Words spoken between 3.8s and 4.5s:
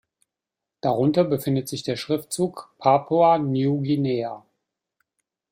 Guinea“.